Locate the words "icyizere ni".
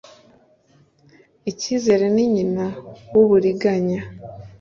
1.51-2.25